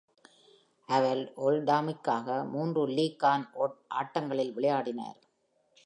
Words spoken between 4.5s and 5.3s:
விளையாடினார்.